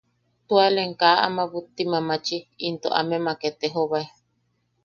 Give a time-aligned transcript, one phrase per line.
[0.47, 4.05] Tualem kaa ama butti mamachi, into amemak etejobae.